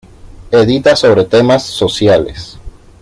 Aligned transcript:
Edita 0.49 0.95
sobre 0.95 1.25
temas 1.25 1.61
sociales. 1.61 2.57